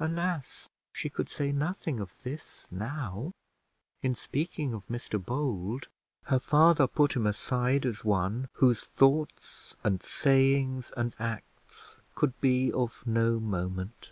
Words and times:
Alas! 0.00 0.68
she 0.92 1.08
could 1.08 1.28
say 1.28 1.52
nothing 1.52 2.00
of 2.00 2.20
this 2.24 2.66
now. 2.72 3.30
In 4.02 4.16
speaking 4.16 4.74
of 4.74 4.84
Mr 4.88 5.24
Bold, 5.24 5.86
her 6.24 6.40
father 6.40 6.88
put 6.88 7.14
him 7.14 7.24
aside 7.24 7.86
as 7.86 8.04
one 8.04 8.48
whose 8.54 8.80
thoughts 8.82 9.76
and 9.84 10.02
sayings 10.02 10.92
and 10.96 11.14
acts 11.20 11.98
could 12.16 12.40
be 12.40 12.72
of 12.72 13.06
no 13.06 13.38
moment. 13.38 14.10